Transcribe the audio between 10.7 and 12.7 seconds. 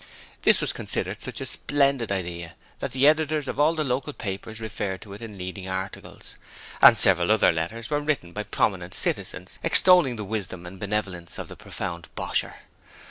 benevolence of the profound Bosher.